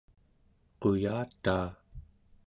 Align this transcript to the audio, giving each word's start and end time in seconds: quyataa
quyataa 0.81 1.67